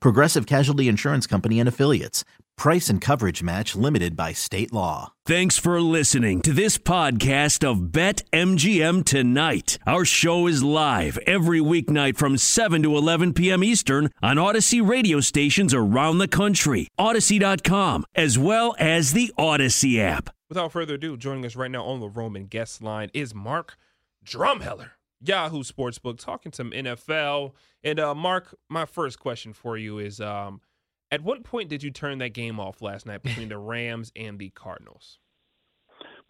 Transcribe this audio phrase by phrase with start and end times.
[0.00, 2.24] Progressive Casualty Insurance Company and Affiliates.
[2.56, 5.12] Price and coverage match limited by state law.
[5.24, 9.78] Thanks for listening to this podcast of Bet MGM Tonight.
[9.86, 13.62] Our show is live every weeknight from 7 to 11 p.m.
[13.62, 20.30] Eastern on Audacy radio stations around the country, Audacy.com, as well as the Audacy app.
[20.48, 23.76] Without further ado, joining us right now on the Roman guest line is Mark
[24.24, 24.90] Drumheller,
[25.20, 27.52] Yahoo Sportsbook, talking some NFL.
[27.82, 30.60] And uh, Mark, my first question for you is: um,
[31.10, 34.38] At what point did you turn that game off last night between the Rams and
[34.38, 35.18] the Cardinals?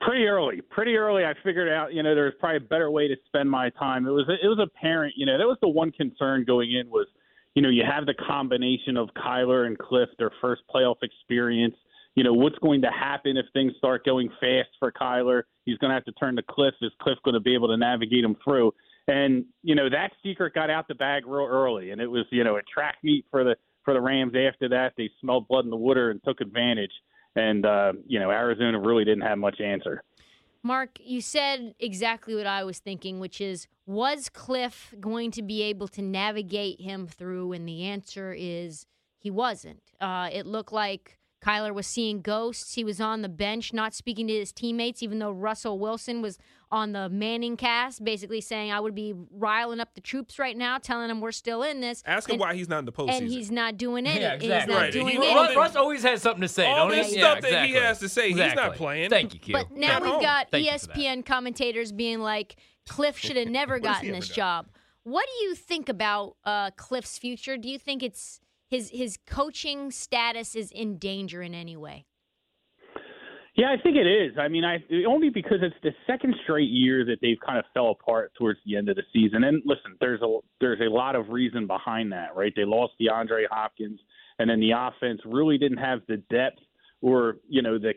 [0.01, 1.25] Pretty early, pretty early.
[1.25, 4.07] I figured out, you know, there's probably a better way to spend my time.
[4.07, 7.09] It was, it was apparent, you know, that was the one concern going in was,
[7.57, 11.75] you know, you have the combination of Kyler and Cliff, their first playoff experience
[12.19, 15.43] you know, what's going to happen if things start going fast for Kyler?
[15.67, 16.75] He's going to have to turn to Cliff.
[16.83, 18.75] Is Cliff going to be able to navigate him through?
[19.07, 22.43] And you know, that secret got out the bag real early, and it was you
[22.43, 24.33] know a track meet for the for the Rams.
[24.35, 26.91] After that, they smelled blood in the water and took advantage.
[27.37, 30.03] And uh, you know, Arizona really didn't have much answer.
[30.65, 35.63] Mark, you said exactly what I was thinking, which is was Cliff going to be
[35.63, 37.53] able to navigate him through?
[37.53, 38.87] And the answer is
[39.21, 39.83] he wasn't.
[40.01, 42.75] Uh, it looked like Kyler was seeing ghosts.
[42.75, 46.37] He was on the bench, not speaking to his teammates, even though Russell Wilson was
[46.71, 50.79] on the Manning cast, basically saying, I would be riling up the troops right now,
[50.79, 52.03] telling them we're still in this.
[52.05, 53.19] Ask him and, why he's not in the postseason.
[53.19, 54.21] And he's not doing it.
[54.21, 54.49] Yeah, exactly.
[54.59, 54.93] He's not Right.
[54.93, 55.35] doing He- it.
[55.35, 56.67] Russ- Russ always has something to say.
[56.67, 57.21] All don't this he?
[57.21, 59.09] stuff yeah, that he has to say, he's not playing.
[59.09, 59.55] Thank you, Q.
[59.55, 60.21] But now Thank we've you.
[60.21, 60.97] got Thank you for that.
[60.97, 62.57] ESPN commentators being like,
[62.87, 64.67] Cliff should have never gotten this job.
[65.05, 67.57] What do you think about uh, Cliff's future?
[67.57, 72.07] Do you think it's his his coaching status is in danger in any way?
[73.59, 74.39] Yeah, I think it is.
[74.39, 77.91] I mean, I only because it's the second straight year that they've kind of fell
[77.91, 79.43] apart towards the end of the season.
[79.43, 82.53] And listen, there's a there's a lot of reason behind that, right?
[82.55, 83.99] They lost DeAndre Hopkins,
[84.39, 86.61] and then the offense really didn't have the depth
[87.01, 87.95] or you know the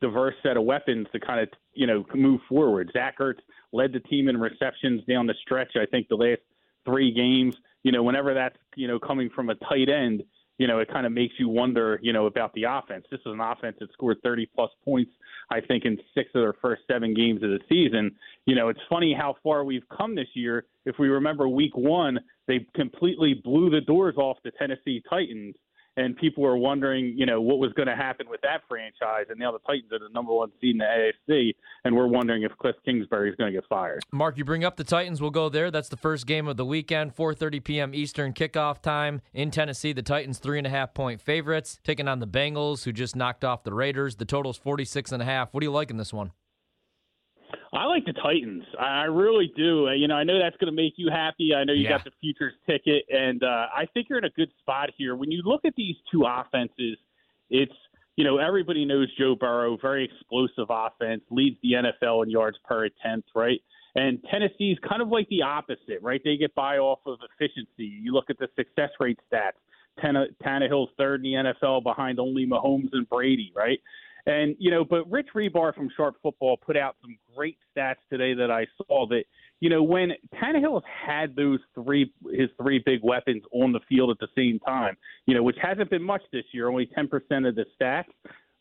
[0.00, 2.90] diverse set of weapons to kind of you know move forward.
[2.94, 3.40] Zach Ertz
[3.72, 5.72] led the team in receptions down the stretch.
[5.76, 6.40] I think the last
[6.86, 7.56] three games.
[7.84, 10.24] You know, whenever that's you know coming from a tight end,
[10.58, 13.04] you know, it kind of makes you wonder, you know, about the offense.
[13.10, 15.10] This is an offense that scored 30 plus points,
[15.50, 18.14] I think, in six of their first seven games of the season.
[18.46, 20.64] You know, it's funny how far we've come this year.
[20.86, 25.56] If we remember week one, they completely blew the doors off the Tennessee Titans.
[25.96, 29.26] And people were wondering, you know, what was going to happen with that franchise.
[29.28, 30.84] And now the Titans are the number one seed in the
[31.28, 31.54] AFC.
[31.84, 34.02] And we're wondering if Cliff Kingsbury is going to get fired.
[34.12, 35.20] Mark, you bring up the Titans.
[35.20, 35.70] We'll go there.
[35.70, 37.94] That's the first game of the weekend, 4:30 p.m.
[37.94, 39.92] Eastern kickoff time in Tennessee.
[39.92, 43.44] The Titans three and a half point favorites, taking on the Bengals, who just knocked
[43.44, 44.16] off the Raiders.
[44.16, 45.52] The total's 46 and a half.
[45.52, 46.32] What do you like in this one?
[47.74, 48.64] I like the Titans.
[48.78, 49.88] I really do.
[49.88, 51.54] Uh, You know, I know that's going to make you happy.
[51.54, 51.90] I know you Yeah.
[51.98, 55.16] got the futures ticket, and uh, I think you're in a good spot here.
[55.16, 56.96] When you look at these two offenses,
[57.50, 57.72] it's
[58.16, 62.84] you know everybody knows Joe Burrow, very explosive offense, leads the NFL in yards per
[62.84, 63.60] attempt, right?
[63.96, 66.20] And Tennessee's kind of like the opposite, right?
[66.24, 67.84] They get by off of efficiency.
[68.02, 69.52] You look at the success rate stats.
[70.00, 73.78] Tanne- Tannehill's third in the NFL behind only Mahomes and Brady, right?
[74.26, 78.34] And you know, but Rich Hribar from Sharp Football put out some great stats today
[78.34, 79.24] that I saw that
[79.60, 84.10] you know when Tannehill has had those three his three big weapons on the field
[84.10, 87.44] at the same time, you know, which hasn't been much this year, only ten percent
[87.46, 88.04] of the stats.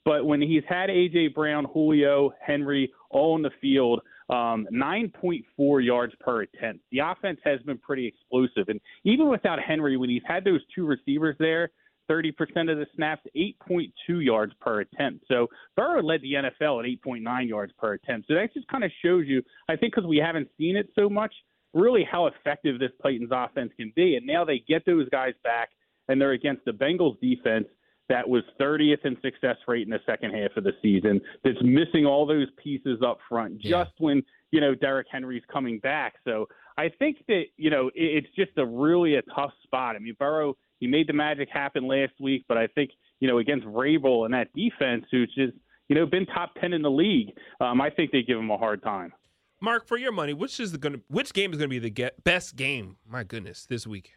[0.06, 6.14] But when he's had AJ Brown, Julio, Henry all in the field, um, 9.4 yards
[6.20, 6.84] per attempt.
[6.92, 10.86] The offense has been pretty explosive, and even without Henry, when he's had those two
[10.86, 11.72] receivers there,
[12.10, 12.32] 30%
[12.72, 13.90] of the snaps, 8.2
[14.24, 15.26] yards per attempt.
[15.28, 18.28] So Burrow led the NFL at 8.9 yards per attempt.
[18.28, 21.10] So that just kind of shows you, I think, because we haven't seen it so
[21.10, 21.34] much,
[21.74, 24.16] really how effective this Titans offense can be.
[24.16, 25.70] And now they get those guys back,
[26.08, 27.66] and they're against the Bengals defense
[28.10, 31.22] that was 30th in success rate in the second half of the season.
[31.44, 33.86] That's missing all those pieces up front just Yeah.
[34.06, 36.16] when you know Derrick Henry's coming back.
[36.26, 36.48] So
[36.78, 39.96] I think that you know it, it's just a really a tough spot.
[39.96, 43.38] I mean, Burrow he made the magic happen last week, but I think you know
[43.38, 45.54] against Vrabel and that defense, who's just
[45.88, 47.30] you know been top 10 in the league,
[47.62, 49.14] um, I think they give him a hard time.
[49.62, 52.24] Mark, for your money, which is the gonna which game is gonna be the get,
[52.24, 52.98] best game?
[53.08, 54.12] My goodness, this week.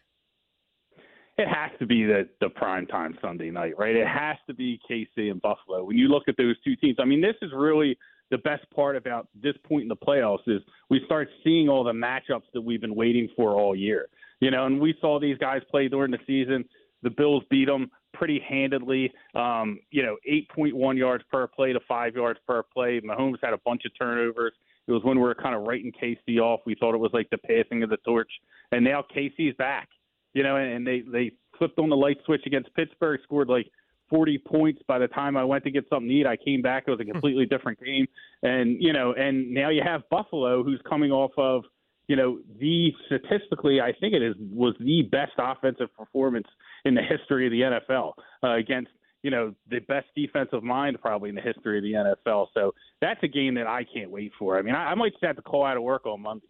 [1.37, 3.95] it has to be the the prime time Sunday night, right?
[3.95, 5.83] It has to be KC and Buffalo.
[5.85, 7.97] When you look at those two teams, I mean, this is really
[8.31, 11.93] the best part about this point in the playoffs is we start seeing all the
[11.93, 14.07] matchups that we've been waiting for all year.
[14.39, 16.65] You know, and we saw these guys play during the season.
[17.03, 19.11] The Bills beat them pretty handedly.
[19.33, 22.99] Um, you know, 8.1 yards per play to five yards per play.
[23.01, 24.53] Mahomes had a bunch of turnovers.
[24.87, 26.61] It was when we were kind of writing KC off.
[26.65, 28.31] We thought it was like the passing of the torch,
[28.71, 29.89] and now KC's back
[30.37, 33.67] you know, and they they flipped on the light switch against Pittsburgh, scored like
[34.09, 34.81] 40 points.
[34.87, 36.83] By the time I went to get something to eat, I came back.
[36.87, 38.07] It was a completely different game,
[38.43, 41.63] and you know, and now you have Buffalo, who's coming off of,
[42.07, 46.47] you know, the statistically, I think it is was the best offensive performance
[46.85, 47.61] in the history of the
[47.95, 48.13] NFL
[48.43, 48.91] uh, against.
[49.23, 52.47] You know the best defensive mind probably in the history of the NFL.
[52.53, 54.57] So that's a game that I can't wait for.
[54.57, 56.45] I mean, I, I might just have to call out of work on Monday.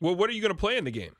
[0.00, 1.12] Well, what are you gonna play in the game?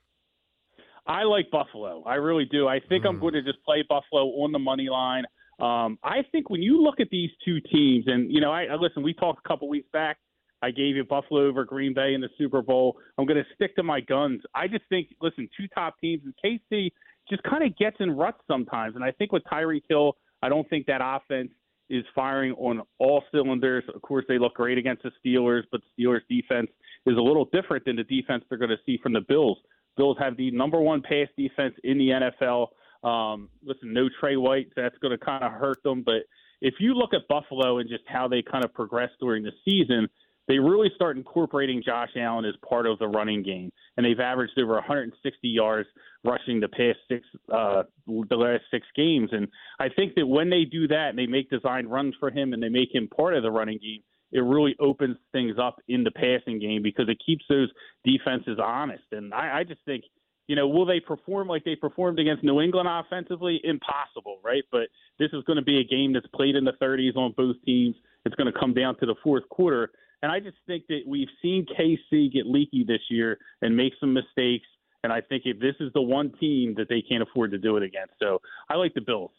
[1.05, 2.03] I like Buffalo.
[2.05, 2.67] I really do.
[2.67, 3.21] I think I'm Mm.
[3.21, 5.23] going to just play Buffalo on the money line.
[5.59, 8.75] Um, I think when you look at these two teams, and you know, I, I
[8.75, 9.03] listen.
[9.03, 10.17] We talked a couple weeks back.
[10.61, 12.97] I gave you Buffalo over Green Bay in the Super Bowl.
[13.17, 14.41] I'm going to stick to my guns.
[14.55, 16.91] I just think, listen, two top teams, and KC
[17.29, 18.95] just kind of gets in ruts sometimes.
[18.95, 21.51] And I think with Tyreek Hill, I don't think that offense
[21.89, 23.83] is firing on all cylinders.
[23.93, 26.69] Of course, they look great against the Steelers, but Steelers defense
[27.05, 29.57] is a little different than the defense they're going to see from the Bills.
[29.95, 32.67] Bills have the number one pass defense in the NFL.
[33.07, 36.03] Um, listen, no Trey White, that's going to kind of hurt them.
[36.03, 36.23] But
[36.61, 40.09] if you look at Buffalo and just how they kind of progressed during the season,
[40.47, 44.57] they really start incorporating Josh Allen as part of the running game, and they've averaged
[44.57, 45.89] over 160 yards
[46.23, 49.29] rushing the past six, uh, the last six games.
[49.33, 49.47] And
[49.79, 52.63] I think that when they do that, and they make designed runs for him, and
[52.63, 54.01] they make him part of the running game,
[54.31, 57.69] it really opens things up in the passing game because it keeps those
[58.05, 59.03] defenses honest.
[59.11, 60.03] And I, I just think,
[60.47, 63.59] you know, will they perform like they performed against New England offensively?
[63.63, 64.63] Impossible, right?
[64.71, 64.87] But
[65.19, 67.95] this is going to be a game that's played in the 30s on both teams.
[68.25, 69.91] It's going to come down to the fourth quarter.
[70.23, 74.13] And I just think that we've seen KC get leaky this year and make some
[74.13, 74.65] mistakes.
[75.03, 77.77] And I think if this is the one team that they can't afford to do
[77.77, 78.13] it against.
[78.19, 79.31] So I like the Bills.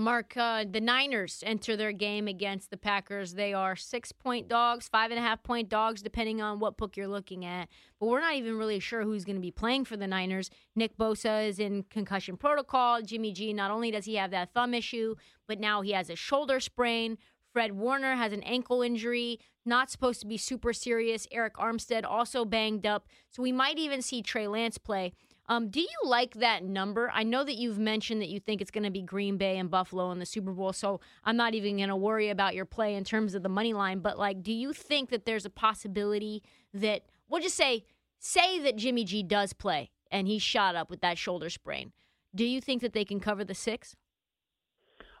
[0.00, 3.34] Mark, uh, the Niners enter their game against the Packers.
[3.34, 6.96] They are six point dogs, five and a half point dogs, depending on what book
[6.96, 7.68] you're looking at.
[8.00, 10.50] But we're not even really sure who's going to be playing for the Niners.
[10.74, 13.02] Nick Bosa is in concussion protocol.
[13.02, 15.14] Jimmy G, not only does he have that thumb issue,
[15.46, 17.18] but now he has a shoulder sprain.
[17.52, 21.26] Fred Warner has an ankle injury, not supposed to be super serious.
[21.34, 23.06] Arik Armstead also banged up.
[23.30, 25.12] So we might even see Trey Lance play.
[25.50, 27.10] Um, do you like that number?
[27.12, 29.68] I know that you've mentioned that you think it's going to be Green Bay and
[29.68, 32.94] Buffalo in the Super Bowl, so I'm not even going to worry about your play
[32.94, 33.98] in terms of the money line.
[33.98, 37.84] But like, do you think that there's a possibility that we'll just say,
[38.20, 41.90] say that Jimmy G does play and he's shot up with that shoulder sprain?
[42.32, 43.96] Do you think that they can cover the six?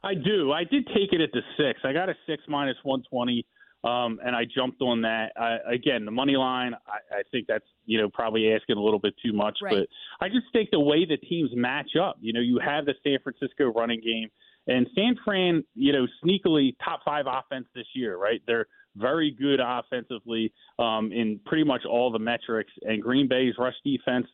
[0.04, 0.52] I do.
[0.52, 1.80] I did take it at the six.
[1.82, 3.44] I got a six minus 120,
[3.82, 5.32] um, and I jumped on that.
[5.36, 8.98] I, again, the money line, I, I think that's, you know, probably asking a little
[8.98, 9.58] bit too much.
[9.62, 9.74] Right.
[10.20, 12.94] But I just think the way the teams match up, you know, you have the
[13.02, 14.28] San Francisco running game,
[14.66, 18.42] and San Fran, you know, sneakily top five offense this year, right?
[18.46, 23.74] They're very good offensively um, in pretty much all the metrics, and Green Bay's rush
[23.84, 24.26] defense,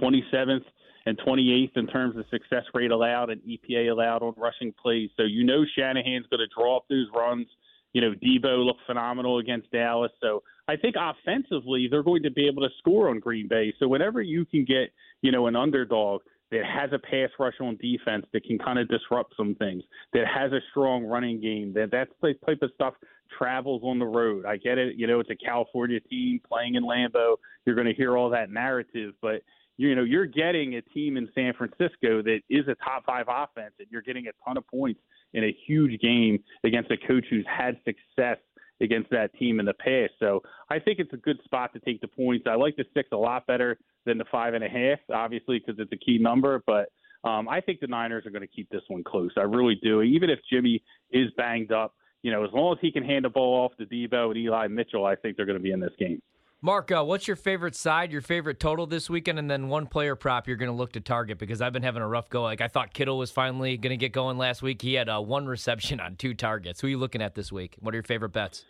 [0.00, 0.64] 27th
[1.06, 5.10] and 28th in terms of success rate allowed and EPA allowed on rushing plays.
[5.16, 7.46] So you know Shanahan's going to draw up those runs.
[7.94, 10.12] You know, Debo looked phenomenal against Dallas.
[10.20, 13.72] So I think offensively they're going to be able to score on Green Bay.
[13.78, 16.20] So whenever you can get, you know, an underdog
[16.50, 19.82] that has a pass rush on defense that can kind of disrupt some things,
[20.12, 22.94] that has a strong running game, that that's the type of stuff
[23.38, 24.44] travels on the road.
[24.44, 24.96] I get it.
[24.96, 27.36] You know, it's a California team playing in Lambeau.
[27.64, 29.42] You're going to hear all that narrative, but
[29.76, 33.74] you know, you're getting a team in San Francisco that is a top five offense,
[33.78, 35.00] and you're getting a ton of points
[35.32, 38.38] in a huge game against a coach who's had success
[38.80, 40.12] against that team in the past.
[40.18, 42.46] So I think it's a good spot to take the points.
[42.48, 45.80] I like the six a lot better than the five and a half, obviously, because
[45.80, 46.62] it's a key number.
[46.66, 46.90] But
[47.24, 49.30] um, I think the Niners are going to keep this one close.
[49.36, 50.02] I really do.
[50.02, 53.30] Even if Jimmy is banged up, you know, as long as he can hand the
[53.30, 55.92] ball off to Debo and Eli Mitchell, I think they're going to be in this
[55.98, 56.20] game.
[56.64, 60.16] Mark, uh, what's your favorite side, your favorite total this weekend, and then one player
[60.16, 61.38] prop you're going to look to target?
[61.38, 62.40] Because I've been having a rough go.
[62.40, 64.80] Like I thought Kittle was finally going to get going last week.
[64.80, 66.80] He had uh, one reception on two targets.
[66.80, 67.76] Who are you looking at this week?
[67.80, 68.64] What are your favorite bets?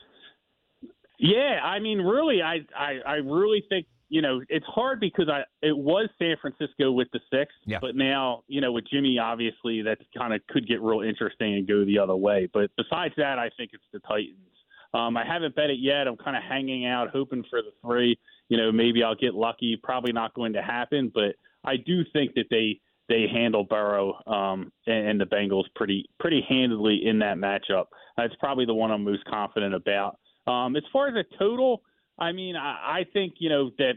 [1.21, 5.45] Yeah, I mean, really, I, I, I really think you know it's hard because I
[5.63, 7.79] it was San Francisco with the six, Yeah.
[7.81, 11.69] but now you know with Jimmy, obviously that kind of could get real interesting and
[11.69, 12.51] go the other way.
[12.53, 14.49] But besides that, I think it's the Titans.
[14.95, 16.07] Um, I haven't bet it yet.
[16.07, 18.19] I'm kind of hanging out, hoping for the three.
[18.49, 19.79] You know, maybe I'll get lucky.
[19.83, 21.35] Probably not going to happen, but
[21.65, 26.45] I do think that they they handle Burrow um, and, and the Bengals pretty pretty
[26.49, 27.87] handily in that matchup.
[28.17, 30.19] That's probably the one I'm most confident about.
[30.47, 31.83] Um, as far as a total,
[32.19, 33.95] I mean, I, I think you know that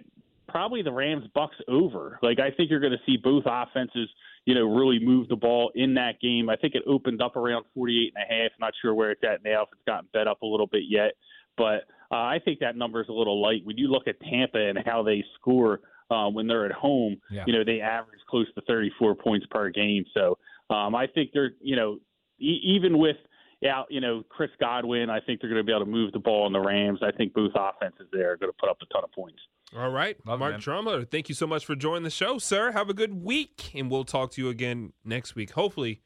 [0.47, 2.19] probably the Rams Bucks over.
[2.21, 4.09] Like I think you're going to see both offenses,
[4.45, 6.49] you know, really move the ball in that game.
[6.49, 8.51] I think it opened up around 48 and a half.
[8.59, 11.13] Not sure where it's at now if it's gotten bet up a little bit yet,
[11.57, 13.61] but uh, I think that number is a little light.
[13.65, 17.43] When you look at Tampa and how they score uh, when they're at home, Yeah.
[17.45, 20.05] you know, they average close to 34 points per game.
[20.13, 20.37] So
[20.69, 21.97] um, I think they're, you know,
[22.39, 23.17] e- even with
[23.65, 26.19] out, you know, Chris Godwin, I think they're going to be able to move the
[26.19, 26.99] ball in the Rams.
[27.01, 29.39] I think both offenses there are going to put up a ton of points.
[29.75, 30.59] All right, Love Mark man.
[30.61, 32.71] Drummer, thank you so much for joining the show, sir.
[32.71, 35.51] Have a good week, and we'll talk to you again next week.
[35.51, 36.01] Hopefully,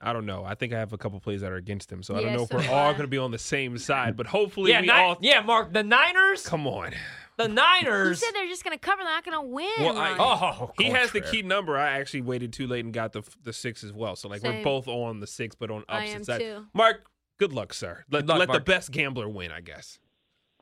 [0.00, 0.44] I don't know.
[0.44, 2.36] I think I have a couple plays that are against him, so I don't Yeah,
[2.36, 4.16] know if we're do all going to be on the same side.
[4.16, 5.18] But hopefully, yeah, we Ni- all.
[5.20, 5.72] yeah, Mark.
[5.74, 6.46] The Niners.
[6.46, 6.92] Come on.
[7.38, 8.20] The You Niners.
[8.20, 9.02] said they're just going to cover.
[9.02, 9.70] They're not going to win.
[9.78, 11.78] Well, I- oh, oh, He has the key number.
[11.78, 14.16] I actually waited too late and got the the six as well.
[14.16, 16.42] So like we're both on the six, but on I opposite am sides.
[16.44, 16.66] too.
[16.74, 17.06] Mark,
[17.38, 18.04] good luck, sir.
[18.10, 19.98] Let, luck, let the best gambler win, I guess.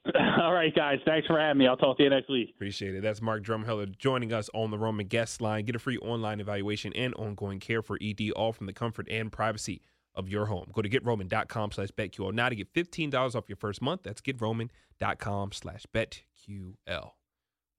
[0.41, 0.99] All right, guys.
[1.05, 1.67] Thanks for having me.
[1.67, 2.51] I'll talk to you next week.
[2.55, 3.03] Appreciate it.
[3.03, 5.65] That's Mark Drumheller joining us on the Roman guest line.
[5.65, 9.33] Get a free online evaluation and ongoing care for ED, all from the comfort and
[9.33, 9.83] privacy
[10.15, 10.67] of your home.
[10.73, 14.03] Go to getroman.com slash betql now to get $15 off your first month.
[14.05, 16.21] That's getroman.com slash betql.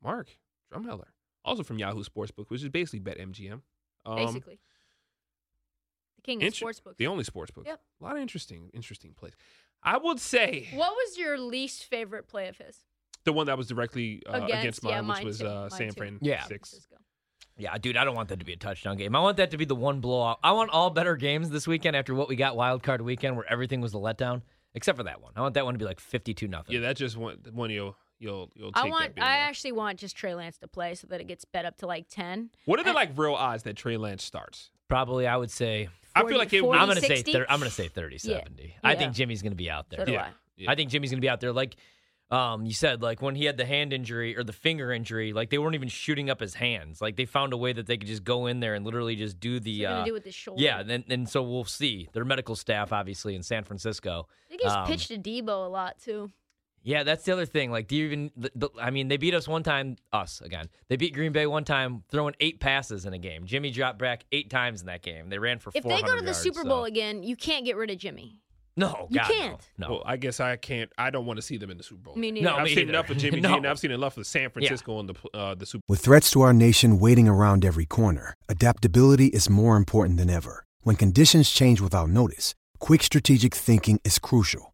[0.04, 0.30] Mark
[0.74, 1.08] Drumheller,
[1.44, 3.62] also from Yahoo Sportsbook, which is basically BetMGM.
[4.06, 4.60] Um, Basically.
[6.18, 6.98] The king of inter- sportsbooks.
[6.98, 7.66] The only sportsbook.
[7.66, 7.80] Yep.
[8.00, 9.34] A lot of interesting, interesting plays.
[9.84, 12.80] I would say What was your least favorite play of his?
[13.26, 15.48] the one that was directly uh, against, Against- mine, yeah, which was too.
[15.48, 15.94] uh, Mine San too.
[15.96, 16.44] Fran Yeah.
[16.46, 16.88] six.
[17.58, 19.16] Yeah, dude, I don't want that to be a touchdown game.
[19.16, 20.40] I want that to be the one blowout.
[20.44, 23.46] I want all better games this weekend after what we got wild card weekend where
[23.52, 24.44] everything was a letdown,
[24.76, 25.34] except for that one.
[25.36, 26.76] I want that one to be like 52 nothing.
[26.76, 29.16] Yeah, that just one, one you'll you'll you'll I want.
[29.16, 31.78] that I actually want just Trey Lance to play so that it gets bet up
[31.78, 32.50] to like ten.
[32.66, 34.70] What are the and- like real odds that Trey Lance starts?
[34.88, 35.90] Probably, I would say.
[36.16, 37.08] I feel like it would- I'm gonna say.
[37.18, 37.32] 60?
[37.34, 38.38] Thir- I'm gonna say 30 Yeah.
[38.40, 38.76] 70.
[38.84, 38.98] I Yeah.
[38.98, 40.00] think Jimmy's gonna be out there.
[40.00, 40.24] So do Yeah.
[40.24, 40.30] I.
[40.56, 40.72] Yeah.
[40.72, 41.52] I think Jimmy's gonna be out there.
[41.54, 41.76] Like
[42.30, 45.50] um, you said, like when he had the hand injury or the finger injury, like
[45.50, 47.02] they weren't even shooting up his hands.
[47.02, 49.40] Like they found a way that they could just go in there and literally just
[49.40, 49.86] do the.
[49.86, 50.62] What's he uh, do with his shoulder?
[50.62, 52.10] yeah, and, and so we'll see.
[52.12, 54.28] Their medical staff, obviously, in San Francisco.
[54.48, 56.30] I think he's um, pitched to Debo a lot too.
[56.88, 57.70] Yeah, that's the other thing.
[57.70, 58.32] Like, do you even?
[58.38, 59.98] The, the, I mean, they beat us one time.
[60.14, 60.70] Us again.
[60.88, 63.46] They beat Green Bay one time, throwing eight passes in a game.
[63.46, 65.28] Jimmy dropped back eight times in that game.
[65.28, 65.72] They ran for.
[65.76, 67.98] If they go to the yards, Super so- Bowl again, you can't get rid of
[67.98, 68.40] Jimmy.
[68.78, 69.70] no, you God, can't.
[69.78, 69.94] No, no.
[69.96, 70.90] Well, I guess I can't.
[70.98, 72.16] I don't want to see them in the Super Bowl.
[72.16, 72.46] Me neither.
[72.48, 72.90] No, I've me seen either.
[72.92, 75.66] enough of Jimmy G, and I've seen enough of San Francisco in the uh, the
[75.66, 75.84] Super.
[75.90, 80.64] With threats to our nation waiting around every corner, adaptability is more important than ever.
[80.84, 84.74] When conditions change without notice, quick strategic thinking is crucial.